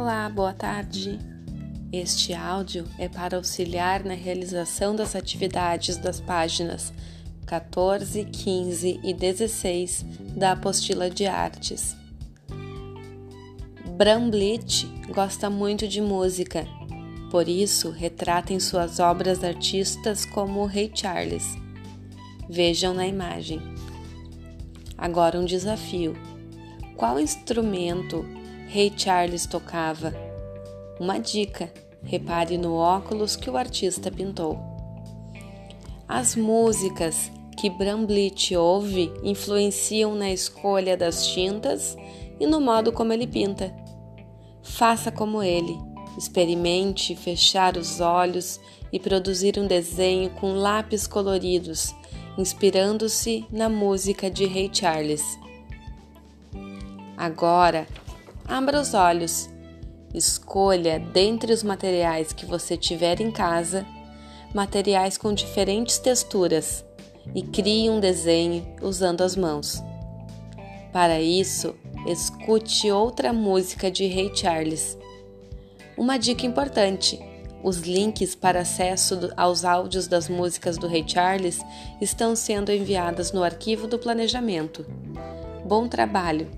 [0.00, 1.18] Olá, boa tarde.
[1.92, 6.92] Este áudio é para auxiliar na realização das atividades das páginas
[7.44, 10.06] 14, 15 e 16
[10.36, 11.96] da apostila de artes.
[13.96, 16.64] Bramblett gosta muito de música,
[17.28, 21.44] por isso retrata em suas obras artistas como o Rei Charles.
[22.48, 23.60] Vejam na imagem.
[24.96, 26.14] Agora um desafio.
[26.96, 28.24] Qual instrumento
[28.70, 30.14] Rei Charles tocava?
[31.00, 31.72] Uma dica:
[32.02, 34.58] repare no óculos que o artista pintou.
[36.06, 41.96] As músicas que Bramblett ouve influenciam na escolha das tintas
[42.38, 43.74] e no modo como ele pinta.
[44.62, 45.74] Faça como ele.
[46.18, 48.60] Experimente fechar os olhos
[48.92, 51.94] e produzir um desenho com lápis coloridos,
[52.36, 55.22] inspirando-se na música de Ray Charles.
[57.16, 57.86] Agora,
[58.48, 59.48] abra os olhos.
[60.14, 63.86] Escolha dentre os materiais que você tiver em casa,
[64.54, 66.82] materiais com diferentes texturas
[67.34, 69.82] e crie um desenho usando as mãos.
[70.90, 74.96] Para isso, escute outra música de Ray Charles.
[75.94, 77.20] Uma dica importante:
[77.62, 81.60] os links para acesso aos áudios das músicas do Ray Charles
[82.00, 84.86] estão sendo enviadas no arquivo do planejamento.
[85.66, 86.57] Bom trabalho!